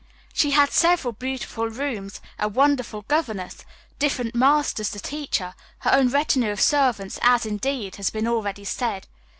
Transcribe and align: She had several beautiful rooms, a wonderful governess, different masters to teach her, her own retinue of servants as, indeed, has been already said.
She 0.33 0.49
had 0.49 0.71
several 0.71 1.11
beautiful 1.11 1.69
rooms, 1.69 2.21
a 2.39 2.47
wonderful 2.47 3.03
governess, 3.03 3.63
different 3.99 4.33
masters 4.33 4.89
to 4.89 4.99
teach 4.99 5.37
her, 5.37 5.53
her 5.81 5.93
own 5.93 6.09
retinue 6.09 6.49
of 6.49 6.59
servants 6.59 7.19
as, 7.21 7.45
indeed, 7.45 7.97
has 7.97 8.09
been 8.09 8.27
already 8.27 8.65
said. 8.65 9.05